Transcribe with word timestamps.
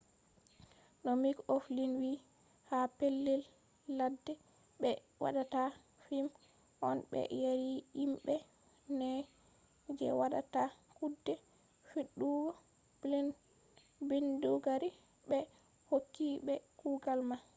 no 1.03 1.11
mik 1.23 1.37
oflin 1.55 1.91
wi 2.03 2.11
ha 2.69 2.79
pellel 2.97 3.41
ladde 3.97 4.33
ɓe 4.81 4.89
waɗata 5.23 5.61
fim 6.05 6.27
on 6.87 6.97
ɓe 7.11 7.19
yari 7.43 7.71
himɓe 7.99 8.35
nai 8.99 9.19
je 9.97 10.07
waɗata 10.19 10.61
kuɗe 10.97 11.33
fiɗugo 11.89 12.49
bindigaru 14.07 14.89
ɓe 15.29 15.37
hokki 15.89 16.27
ɓe 16.45 16.53
kugal 16.79 17.19
man 17.29 17.41